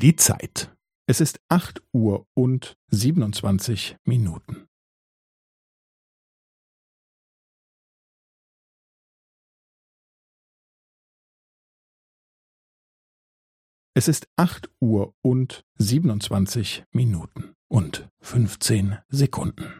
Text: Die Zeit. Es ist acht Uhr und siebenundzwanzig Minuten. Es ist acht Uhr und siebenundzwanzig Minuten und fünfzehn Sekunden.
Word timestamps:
Die 0.00 0.16
Zeit. 0.16 0.74
Es 1.06 1.20
ist 1.20 1.40
acht 1.50 1.82
Uhr 1.92 2.26
und 2.32 2.78
siebenundzwanzig 2.90 3.96
Minuten. 4.04 4.66
Es 13.94 14.08
ist 14.08 14.28
acht 14.36 14.70
Uhr 14.80 15.12
und 15.20 15.66
siebenundzwanzig 15.74 16.84
Minuten 16.92 17.52
und 17.70 18.08
fünfzehn 18.22 18.96
Sekunden. 19.08 19.79